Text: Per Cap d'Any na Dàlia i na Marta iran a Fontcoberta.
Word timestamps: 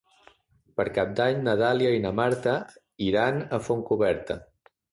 Per 0.79 0.85
Cap 0.95 1.11
d'Any 1.19 1.43
na 1.49 1.53
Dàlia 1.59 1.93
i 1.97 2.01
na 2.07 2.13
Marta 2.21 2.55
iran 3.11 3.41
a 3.43 3.63
Fontcoberta. 3.69 4.43